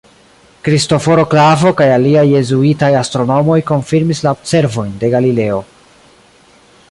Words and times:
Kristoforo 0.67 1.25
Klavo 1.33 1.73
kaj 1.81 1.89
aliaj 1.97 2.23
jezuitaj 2.29 2.89
astronomoj 3.03 3.59
konfirmis 3.69 4.23
la 4.29 4.33
observojn 4.39 4.95
de 5.05 5.11
Galileo. 5.17 5.61